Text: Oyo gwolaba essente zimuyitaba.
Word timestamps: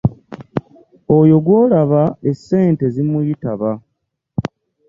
Oyo 1.17 1.37
gwolaba 1.45 2.03
essente 2.31 2.85
zimuyitaba. 2.93 3.71